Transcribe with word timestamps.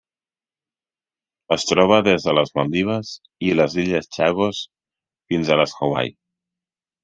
Es 1.55 1.65
troba 1.71 1.99
des 2.07 2.25
de 2.29 2.35
les 2.39 2.53
Maldives 2.61 3.13
i 3.51 3.53
les 3.61 3.77
Illes 3.87 4.11
Chagos 4.19 4.65
fins 5.33 5.57
a 5.57 5.63
les 5.65 5.81
Hawaii. 5.83 6.15